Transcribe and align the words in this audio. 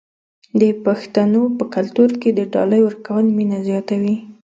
د 0.61 0.63
پښتنو 0.85 1.41
په 1.57 1.63
کلتور 1.75 2.09
کې 2.21 2.29
د 2.33 2.39
ډالۍ 2.53 2.81
ورکول 2.83 3.25
مینه 3.37 3.59
زیاتوي. 3.67 4.15